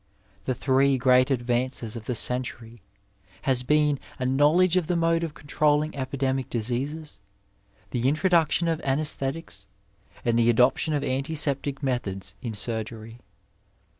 [0.45, 2.81] The three great advances of the century
[3.43, 7.19] has been a know ledge of the mode of controlling epidemic diseases,
[7.91, 9.67] the intro duction of anffisthetics,
[10.25, 13.19] and the adoption of antiseptic methods in surgery.